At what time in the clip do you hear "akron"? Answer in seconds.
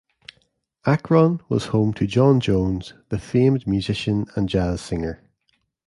0.83-1.41